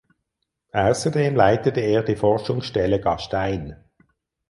[0.73, 3.75] Außerdem leitete er die Forschungsstelle Gastein.